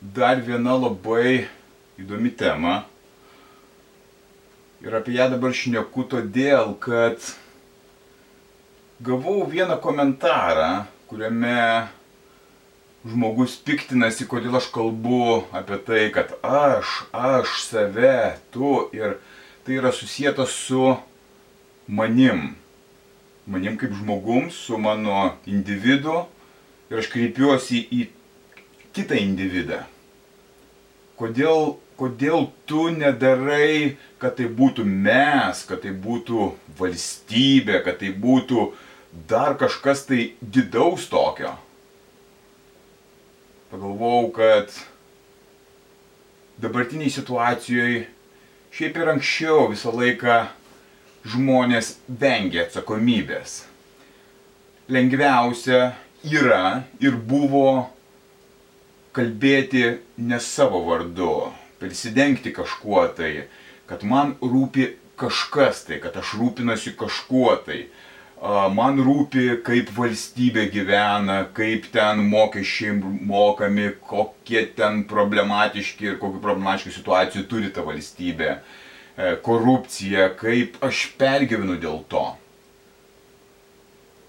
dar 0.00 0.40
viena 0.40 0.76
labai 0.78 1.48
įdomi 1.98 2.30
tema. 2.30 2.84
Ir 4.78 4.94
apie 4.94 5.16
ją 5.16 5.26
dabar 5.32 5.54
šneku 5.54 6.04
todėl, 6.06 6.76
kad 6.78 7.18
gavau 9.02 9.42
vieną 9.50 9.78
komentarą, 9.82 10.84
kuriame 11.10 11.88
žmogus 13.08 13.56
piktinasi, 13.66 14.28
kodėl 14.30 14.58
aš 14.60 14.68
kalbu 14.74 15.42
apie 15.56 15.80
tai, 15.82 16.04
kad 16.14 16.30
aš, 16.46 17.02
aš, 17.10 17.56
save, 17.66 18.38
tu 18.54 18.86
ir 18.94 19.18
tai 19.66 19.80
yra 19.80 19.90
susijęta 19.94 20.46
su 20.46 20.94
manim. 21.88 22.54
Manim 23.48 23.78
kaip 23.80 23.96
žmogum, 23.96 24.50
su 24.52 24.78
mano 24.78 25.32
individu 25.48 26.26
ir 26.92 27.02
aš 27.02 27.10
kreipiuosi 27.10 27.82
į 27.90 28.06
kitą 28.96 29.18
individą. 29.18 29.82
Kodėl, 31.18 31.78
kodėl 31.98 32.48
tu 32.70 32.88
nedarai, 32.94 33.96
kad 34.22 34.36
tai 34.38 34.46
būtų 34.50 34.84
mes, 34.86 35.64
kad 35.66 35.82
tai 35.82 35.94
būtų 35.94 36.52
valstybė, 36.78 37.82
kad 37.86 37.98
tai 38.02 38.12
būtų 38.14 38.68
dar 39.30 39.56
kažkas 39.58 40.04
tai 40.06 40.32
didaus 40.40 41.08
tokio. 41.10 41.56
Pagalvojau, 43.72 44.30
kad 44.36 44.72
dabartiniai 46.62 47.10
situacijoje 47.12 48.06
šiaip 48.74 48.96
ir 48.98 49.10
anksčiau 49.14 49.68
visą 49.72 49.92
laiką 49.94 50.38
žmonės 51.28 51.96
vengia 52.06 52.64
atsakomybės. 52.64 53.64
Lengviausia 54.88 55.92
yra 56.24 56.84
ir 57.02 57.18
buvo 57.18 57.88
kalbėti 59.18 59.84
ne 60.22 60.38
savo 60.38 60.84
vardu, 60.86 61.50
prisidengti 61.82 62.52
kažkuo 62.54 63.08
tai, 63.18 63.48
kad 63.90 64.04
man 64.06 64.36
rūpi 64.42 64.92
kažkas 65.18 65.82
tai, 65.88 65.98
kad 66.02 66.16
aš 66.20 66.36
rūpinasi 66.38 66.94
kažkuo 66.98 67.56
tai. 67.66 67.88
Man 68.70 69.00
rūpi, 69.02 69.56
kaip 69.66 69.88
valstybė 69.96 70.68
gyvena, 70.70 71.40
kaip 71.54 71.88
ten 71.90 72.20
mokesčiai 72.30 72.92
mokami, 73.26 73.88
kokie 74.06 74.62
ten 74.78 75.00
problematiški 75.10 76.12
ir 76.12 76.20
kokių 76.20 76.38
problematiškų 76.44 76.92
situacijų 77.00 77.42
turi 77.50 77.72
ta 77.74 77.82
valstybė, 77.82 78.52
e, 78.54 79.32
korupcija, 79.42 80.28
kaip 80.38 80.78
aš 80.86 81.08
pergyvenu 81.18 81.80
dėl 81.82 82.04
to. 82.06 82.22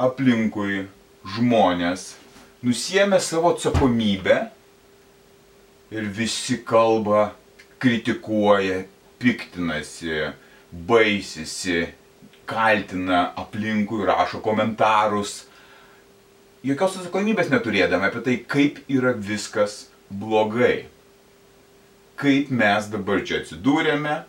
Aplinkui 0.01 0.87
žmonės 1.37 2.15
nusiemė 2.65 3.21
savo 3.21 3.53
atsakomybę 3.53 4.47
ir 5.91 6.05
visi 6.13 6.61
kalba, 6.65 7.33
kritikuoja, 7.79 8.83
piktinasi, 9.19 10.31
baisisi, 10.71 11.87
kaltina 12.45 13.29
aplinkui, 13.37 14.05
rašo 14.05 14.41
komentarus, 14.45 15.43
jokios 16.65 16.99
atsakomybės 16.99 17.51
neturėdami 17.53 18.09
apie 18.09 18.23
tai, 18.25 18.37
kaip 18.53 18.81
yra 18.91 19.13
viskas 19.15 19.87
blogai. 20.09 20.87
Kaip 22.19 22.49
mes 22.51 22.89
dabar 22.91 23.23
čia 23.23 23.39
atsidūrėme, 23.39 24.21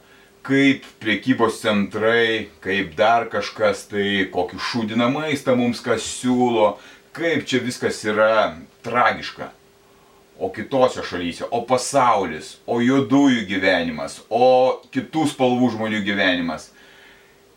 kaip 0.46 0.86
priekybos 1.02 1.58
centrai, 1.60 2.48
kaip 2.64 2.94
dar 2.96 3.26
kažkas 3.32 3.88
tai, 3.90 4.26
kokį 4.32 4.60
šūdiną 4.70 5.10
maistą 5.12 5.56
mums 5.58 5.82
kas 5.84 6.06
siūlo, 6.20 6.76
kaip 7.16 7.48
čia 7.50 7.60
viskas 7.64 7.98
yra 8.06 8.54
tragiška 8.86 9.50
o 10.40 10.48
kitose 10.48 11.04
šalyse, 11.04 11.44
o 11.52 11.60
pasaulis, 11.68 12.54
o 12.64 12.80
juodųjų 12.80 13.44
gyvenimas, 13.50 14.22
o 14.32 14.80
kitų 14.94 15.26
spalvų 15.34 15.74
žmonių 15.76 16.00
gyvenimas. 16.06 16.70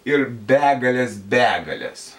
Ir 0.03 0.27
begalės 0.27 1.15
begalės. 1.31 2.09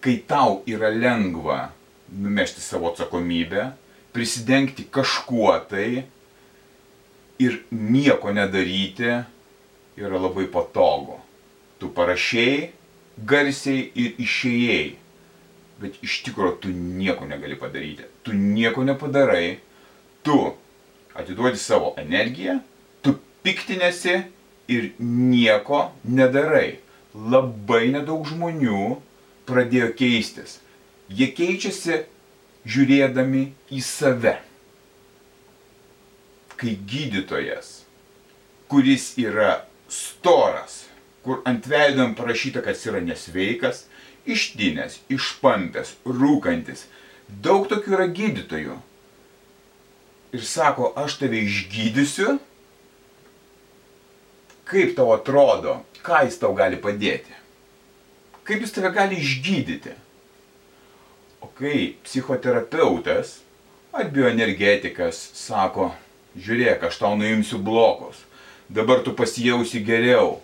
Kai 0.00 0.14
tau 0.30 0.60
yra 0.70 0.92
lengva 0.94 1.72
numešti 2.14 2.62
savo 2.62 2.92
atsakomybę, 2.92 3.72
prisidengti 4.14 4.86
kažkuo 4.86 5.52
tai 5.70 6.06
ir 7.42 7.58
nieko 7.74 8.30
nedaryti, 8.32 9.18
yra 9.98 10.22
labai 10.22 10.46
patogu. 10.54 11.18
Tu 11.82 11.90
parašėjai 11.98 12.70
garsiai 13.26 13.90
ir 13.98 14.18
išėjai 14.22 14.99
bet 15.80 15.96
iš 16.04 16.20
tikrųjų 16.26 16.56
tu 16.64 16.72
nieko 16.74 17.26
negali 17.28 17.56
padaryti. 17.58 18.06
Tu 18.24 18.36
nieko 18.36 18.84
nepadarai, 18.84 19.60
tu 20.26 20.36
atiduodi 21.16 21.60
savo 21.60 21.94
energiją, 22.00 22.58
tu 23.02 23.16
piktinėsi 23.44 24.20
ir 24.70 24.92
nieko 25.00 25.88
nedarai. 26.04 26.78
Labai 27.10 27.88
nedaug 27.90 28.28
žmonių 28.28 29.00
pradėjo 29.48 29.90
keistis. 29.98 30.60
Jie 31.10 31.26
keičiasi 31.34 32.04
žiūrėdami 32.70 33.48
į 33.74 33.80
save. 33.82 34.36
Kai 36.60 36.76
gydytojas, 36.76 37.80
kuris 38.70 39.14
yra 39.18 39.64
storas, 39.90 40.84
kur 41.24 41.40
ant 41.48 41.66
veidom 41.66 42.14
parašyta, 42.14 42.62
kad 42.62 42.76
jis 42.76 42.86
yra 42.92 43.00
nesveikas, 43.02 43.86
ištinęs, 44.28 45.00
išpampęs, 45.12 45.94
rūkantis. 46.04 46.86
Daug 47.28 47.68
tokių 47.70 47.96
yra 47.96 48.06
gydytojų. 48.10 48.76
Ir 50.34 50.46
sako, 50.46 50.92
aš 50.98 51.18
tave 51.22 51.42
išgydysiu. 51.42 52.38
Kaip 54.70 54.94
tau 54.98 55.10
atrodo, 55.16 55.80
ką 56.06 56.24
jis 56.28 56.38
tau 56.38 56.54
gali 56.54 56.78
padėti? 56.78 57.34
Kaip 58.46 58.62
jis 58.62 58.74
tave 58.74 58.92
gali 58.94 59.18
išgydyti? 59.18 59.96
O 61.40 61.48
kai 61.56 61.96
psichoterapeutas 62.04 63.40
ar 63.90 64.10
bioenergetikas 64.12 65.18
sako, 65.34 65.90
žiūrėk, 66.38 66.84
aš 66.86 67.00
tau 67.00 67.16
nuimsiu 67.18 67.58
blokus, 67.58 68.20
dabar 68.70 69.02
tu 69.02 69.14
pasijausi 69.16 69.82
geriau, 69.82 70.38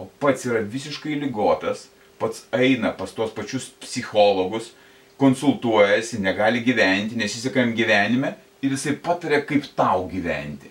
o 0.00 0.08
pats 0.22 0.46
yra 0.48 0.62
visiškai 0.64 1.18
lygotas, 1.20 1.90
pats 2.20 2.46
eina 2.54 2.92
pas 2.96 3.12
tos 3.14 3.32
pačius 3.34 3.70
psichologus, 3.82 4.72
konsultuojasi, 5.20 6.18
negali 6.18 6.62
gyventi, 6.64 7.18
nesiseka 7.18 7.62
jam 7.62 7.74
gyvenime 7.78 8.34
ir 8.62 8.74
jisai 8.74 8.96
patarė, 8.98 9.42
kaip 9.46 9.68
tau 9.78 10.06
gyventi. 10.10 10.70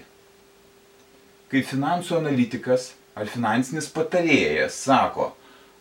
Kaip 1.51 1.67
finansų 1.67 2.17
analitikas 2.19 2.91
ar 3.15 3.27
finansinis 3.31 3.89
patarėjas 3.91 4.77
sako, 4.85 5.31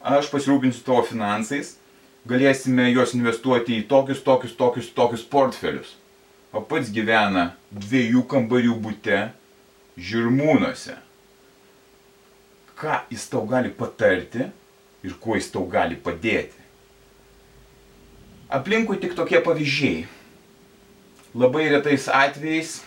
aš 0.02 0.30
pasirūpinsiu 0.32 0.84
tavo 0.86 1.04
finansais, 1.06 1.76
galėsime 2.28 2.88
juos 2.90 3.14
investuoti 3.16 3.78
į 3.78 3.86
tokius, 3.90 4.22
tokius, 4.26 4.56
tokius, 4.58 4.90
tokius 4.96 5.26
portfelius. 5.26 5.94
O 6.52 6.62
pats 6.66 6.90
gyvena 6.90 7.52
dviejų 7.70 8.24
kambarių 8.30 8.74
būte 8.82 9.20
žirmūnuose. 9.98 10.96
Ką 12.80 13.02
jis 13.12 13.28
tau 13.30 13.44
gali 13.46 13.70
patarti, 13.70 14.48
ir 15.04 15.16
kuo 15.20 15.36
jis 15.38 15.50
tau 15.52 15.66
gali 15.70 15.96
padėti. 15.96 16.56
Aplinkui 18.50 18.98
tik 19.00 19.14
tokie 19.14 19.40
pavyzdžiai. 19.44 20.06
Labai 21.38 21.68
retais 21.70 22.08
atvejais 22.10 22.80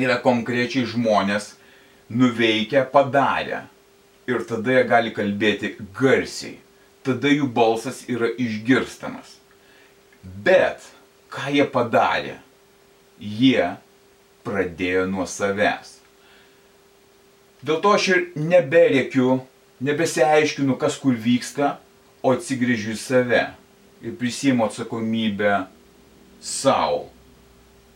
yra 0.00 0.16
konkrečiai 0.22 0.88
žmonės 0.90 1.52
nuveikę, 2.10 2.82
padarę. 2.90 3.64
Ir 4.26 4.42
tada 4.46 4.74
jie 4.74 4.82
gali 4.90 5.14
kalbėti 5.14 5.76
garsiai. 5.96 6.58
Tada 7.06 7.30
jų 7.30 7.46
balsas 7.54 8.02
yra 8.10 8.28
išgirstamas. 8.34 9.38
Bet 10.22 10.84
ką 11.32 11.54
jie 11.54 11.64
padarė? 11.70 12.36
Jie 13.20 13.70
pradėjo 14.44 15.06
nuo 15.08 15.26
savęs. 15.28 15.96
Dėl 17.64 17.80
to 17.84 17.94
aš 17.94 18.08
ir 18.10 18.20
neberėkiu 18.36 19.40
nebesiaiškinu, 19.84 20.76
kas 20.80 20.98
kur 21.00 21.16
vyksta, 21.16 21.78
o 22.20 22.34
atsigrėžiu 22.36 22.94
į 22.94 23.00
save 23.00 23.44
ir 24.04 24.16
prisimu 24.20 24.66
atsakomybę 24.66 25.64
savo 26.40 27.08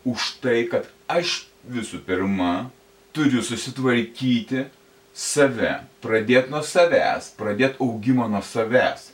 už 0.05 0.35
tai, 0.41 0.65
kad 0.69 0.89
aš 1.09 1.45
visų 1.65 2.01
pirma 2.05 2.69
turiu 3.15 3.41
susitvarkyti 3.45 4.67
save, 5.15 5.79
pradėti 6.03 6.53
nuo 6.53 6.61
savęs, 6.65 7.31
pradėti 7.37 7.81
augimą 7.81 8.27
nuo 8.29 8.43
savęs, 8.45 9.09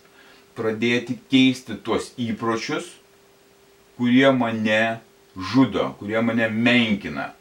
pradėti 0.57 1.15
keisti 1.31 1.77
tuos 1.85 2.11
įpročius, 2.19 2.89
kurie 3.95 4.27
mane 4.35 4.99
žudo, 5.37 5.93
kurie 5.99 6.19
mane 6.25 6.49
menkina. 6.51 7.31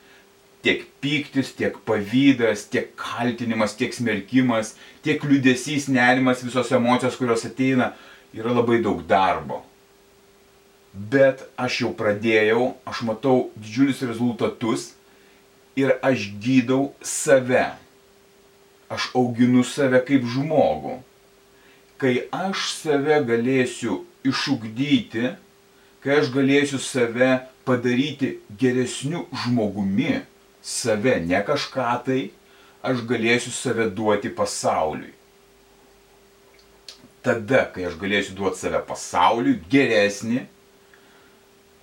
Tiek 0.61 0.85
pyktis, 1.01 1.55
tiek 1.57 1.79
pavydas, 1.89 2.67
tiek 2.69 2.93
kaltinimas, 3.01 3.73
tiek 3.79 3.95
smerkimas, 3.97 4.75
tiek 5.05 5.23
liudesys, 5.25 5.89
nerimas, 5.89 6.45
visos 6.45 6.69
emocijos, 6.77 7.17
kurios 7.17 7.47
ateina, 7.49 7.95
yra 8.37 8.53
labai 8.53 8.83
daug 8.85 9.01
darbo. 9.09 9.63
Bet 10.93 11.47
aš 11.57 11.85
jau 11.85 11.93
pradėjau, 11.97 12.75
aš 12.85 13.05
matau 13.07 13.51
didžiulius 13.57 14.03
rezultatus 14.05 14.91
ir 15.79 15.95
aš 16.03 16.29
gydau 16.43 16.91
save. 17.01 17.71
Aš 18.91 19.07
auginu 19.15 19.63
save 19.65 20.03
kaip 20.07 20.27
žmogų. 20.27 20.99
Kai 22.01 22.27
aš 22.35 22.73
save 22.81 23.21
galėsiu 23.29 24.01
išugdyti, 24.27 25.31
kai 26.03 26.19
aš 26.19 26.33
galėsiu 26.35 26.81
save 26.83 27.31
padaryti 27.69 28.39
geresniu 28.59 29.27
žmogumi, 29.45 30.23
save, 30.63 31.17
ne 31.25 31.41
kažką 31.47 31.89
tai, 32.07 32.21
aš 32.83 33.03
galėsiu 33.09 33.53
save 33.55 33.89
duoti 33.93 34.31
pasauliui. 34.33 35.13
Tada, 37.21 37.67
kai 37.69 37.85
aš 37.89 37.99
galėsiu 38.01 38.37
duoti 38.39 38.63
save 38.63 38.81
pasauliui 38.89 39.59
geresnį, 39.73 40.47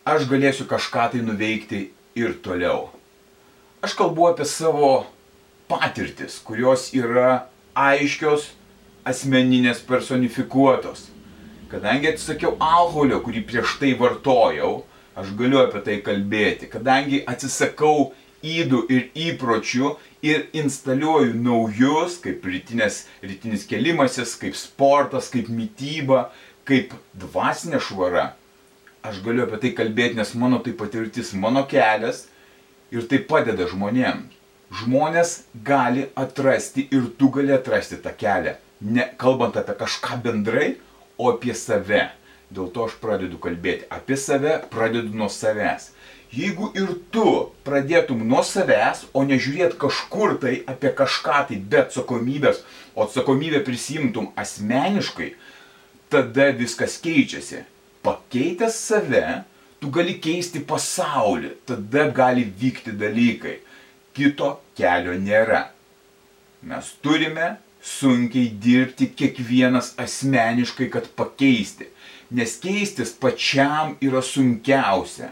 aš 0.08 0.26
galėsiu 0.30 0.66
kažką 0.70 1.12
tai 1.14 1.22
nuveikti 1.26 1.84
ir 2.18 2.40
toliau. 2.42 2.88
Aš 3.86 3.94
kalbu 3.98 4.32
apie 4.32 4.48
savo 4.50 5.06
patirtis, 5.70 6.40
kurios 6.42 6.90
yra 6.98 7.48
aiškios, 7.78 8.50
asmeninės, 9.08 9.84
personifikuotos. 9.86 11.08
Kadangi 11.72 12.10
atsisakiau 12.10 12.56
alkoholio, 12.64 13.20
kurį 13.24 13.44
prieš 13.48 13.76
tai 13.82 13.92
vartojau, 14.00 14.86
aš 15.20 15.34
galiu 15.38 15.62
apie 15.62 15.84
tai 15.86 15.98
kalbėti. 16.04 16.70
Kadangi 16.72 17.22
atsisakau 17.28 18.14
įdų 18.46 18.84
ir 18.94 19.08
įpročių 19.28 19.94
ir 20.26 20.48
instaliuoju 20.58 21.34
naujus, 21.42 22.18
kaip 22.24 22.46
rytinės, 22.46 23.06
rytinis 23.24 23.66
kelimasis, 23.70 24.36
kaip 24.40 24.58
sportas, 24.58 25.32
kaip 25.34 25.50
mytyba, 25.54 26.30
kaip 26.68 26.94
dvasinė 27.18 27.82
švara, 27.84 28.32
aš 29.08 29.22
galiu 29.26 29.46
apie 29.46 29.62
tai 29.64 29.74
kalbėti, 29.78 30.20
nes 30.20 30.34
mano 30.36 30.60
tai 30.64 30.74
patirtis, 30.78 31.34
mano 31.34 31.64
kelias 31.70 32.26
ir 32.92 33.08
tai 33.08 33.22
padeda 33.24 33.70
žmonėms. 33.70 34.34
Žmonės 34.68 35.30
gali 35.64 36.10
atrasti 36.20 36.84
ir 36.92 37.06
tu 37.16 37.30
gali 37.32 37.54
atrasti 37.56 37.96
tą 38.04 38.12
kelią, 38.12 38.58
ne 38.84 39.06
kalbant 39.16 39.56
apie 39.56 39.78
kažką 39.80 40.18
bendrai, 40.26 40.74
o 41.18 41.32
apie 41.32 41.56
save. 41.56 42.10
Dėl 42.52 42.68
to 42.76 42.86
aš 42.88 42.98
pradedu 43.02 43.40
kalbėti 43.44 43.88
apie 43.92 44.18
save, 44.20 44.58
pradedu 44.72 45.16
nuo 45.16 45.28
savęs. 45.32 45.90
Jeigu 46.34 46.74
ir 46.76 46.90
tu 47.12 47.26
pradėtum 47.64 48.20
nuo 48.28 48.42
savęs, 48.44 49.06
o 49.16 49.24
nežiūrėt 49.24 49.78
kažkur 49.80 50.36
tai 50.42 50.58
apie 50.68 50.92
kažką 50.96 51.44
tai 51.48 51.60
be 51.60 51.80
atsakomybės, 51.86 52.64
o 52.96 53.06
atsakomybę 53.06 53.62
prisimtum 53.64 54.34
asmeniškai, 54.36 55.30
tada 56.12 56.50
viskas 56.58 56.98
keičiasi. 57.04 57.64
Pakeitęs 58.04 58.76
save, 58.90 59.24
tu 59.80 59.92
gali 59.94 60.18
keisti 60.20 60.60
pasaulį, 60.68 61.54
tada 61.70 62.10
gali 62.12 62.44
vykti 62.44 62.92
dalykai. 63.00 63.58
Kito 64.18 64.58
kelio 64.76 65.16
nėra. 65.22 65.68
Mes 66.68 66.92
turime 67.04 67.56
sunkiai 67.80 68.52
dirbti 68.52 69.08
kiekvienas 69.16 69.94
asmeniškai, 70.02 70.90
kad 70.92 71.08
pakeisti. 71.16 71.88
Nes 72.36 72.58
keistis 72.60 73.14
pačiam 73.16 73.96
yra 74.04 74.20
sunkiausia. 74.26 75.32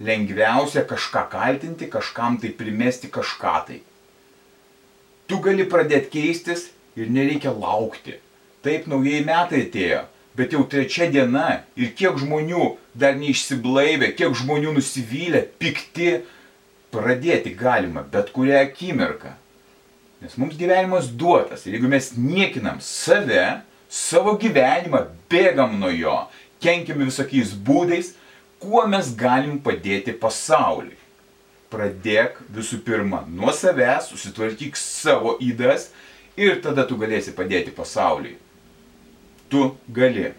Lengviausia 0.00 0.84
kažką 0.84 1.22
kaltinti, 1.32 1.88
kažkam 1.88 2.36
tai 2.40 2.50
primesti 2.52 3.08
kažką 3.08 3.54
tai. 3.68 3.80
Tu 5.26 5.38
gali 5.42 5.64
pradėti 5.64 6.12
keistis 6.12 6.68
ir 6.96 7.08
nereikia 7.10 7.54
laukti. 7.54 8.18
Taip 8.62 8.86
naujieji 8.90 9.24
metai 9.24 9.62
atėjo, 9.64 10.02
bet 10.36 10.52
jau 10.52 10.66
trečia 10.68 11.08
diena 11.10 11.62
ir 11.78 11.94
kiek 11.96 12.18
žmonių 12.20 12.74
dar 12.94 13.16
neišsiblaivė, 13.18 14.12
kiek 14.18 14.36
žmonių 14.36 14.76
nusivylė, 14.76 15.46
pikti, 15.60 16.20
pradėti 16.92 17.54
galima 17.56 18.04
bet 18.12 18.32
kurią 18.36 18.60
akimirką. 18.66 19.32
Nes 20.20 20.36
mums 20.40 20.56
gyvenimas 20.56 21.08
duotas 21.08 21.66
ir 21.66 21.76
jeigu 21.76 21.88
mes 21.92 22.12
niekinam 22.16 22.78
save, 22.84 23.60
savo 23.88 24.36
gyvenimą, 24.40 25.04
bėgam 25.30 25.76
nuo 25.80 25.92
jo, 25.92 26.16
kenkiam 26.62 27.02
visokiais 27.04 27.52
būdais, 27.52 28.14
kuo 28.66 28.86
mes 28.90 29.12
galim 29.14 29.60
padėti 29.62 30.14
pasauliui. 30.18 30.96
Pradėk 31.70 32.40
visų 32.54 32.80
pirma 32.86 33.22
nuo 33.26 33.52
savęs, 33.54 34.10
susitvarkyk 34.10 34.78
savo 34.78 35.36
įdas 35.42 35.90
ir 36.38 36.60
tada 36.64 36.86
tu 36.86 36.98
galėsi 36.98 37.34
padėti 37.34 37.74
pasauliui. 37.74 38.36
Tu 39.50 39.62
gali. 39.94 40.32